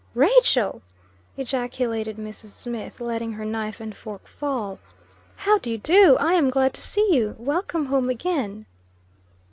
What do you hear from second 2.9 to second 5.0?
letting her knife and fork fall.